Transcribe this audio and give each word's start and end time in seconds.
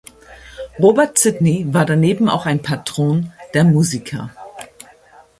Robert 0.79 1.15
Sidney 1.19 1.63
war 1.75 1.85
daneben 1.85 2.27
auch 2.27 2.47
ein 2.47 2.63
Patron 2.63 3.31
der 3.53 3.63
Musiker. 3.65 4.31